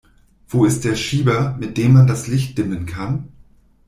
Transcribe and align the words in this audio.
Wo 0.47 0.65
ist 0.65 0.83
der 0.83 0.95
Schieber, 0.95 1.55
mit 1.59 1.77
dem 1.77 1.93
man 1.93 2.07
das 2.07 2.25
Licht 2.25 2.57
dimmen 2.57 2.87
kann? 2.87 3.29